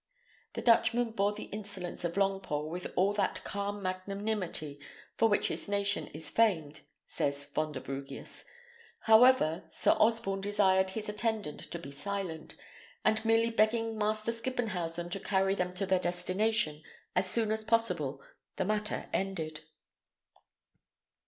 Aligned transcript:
The 0.53 0.63
Dutchman 0.63 1.11
bore 1.11 1.33
the 1.33 1.43
insolence 1.53 2.03
of 2.03 2.17
Longpole 2.17 2.69
with 2.71 2.91
all 2.95 3.13
that 3.13 3.43
calm 3.43 3.83
magnanimity 3.83 4.79
for 5.15 5.29
which 5.29 5.47
his 5.49 5.69
nation 5.69 6.07
is 6.07 6.31
famed 6.31 6.81
(says 7.05 7.45
Vonderbrugius). 7.45 8.43
However, 9.01 9.61
Sir 9.69 9.91
Osborne 9.99 10.41
desired 10.41 10.89
his 10.89 11.07
attendant 11.07 11.59
to 11.69 11.77
be 11.77 11.91
silent, 11.91 12.55
and 13.05 13.23
merely 13.23 13.51
begging 13.51 13.95
Master 13.95 14.31
Skippenhausen 14.31 15.11
to 15.11 15.19
carry 15.19 15.53
them 15.53 15.71
to 15.73 15.85
their 15.85 15.99
destination 15.99 16.81
as 17.15 17.29
soon 17.29 17.51
as 17.51 17.63
possible, 17.63 18.23
the 18.55 18.65
matter 18.65 19.07
ended. 19.13 19.59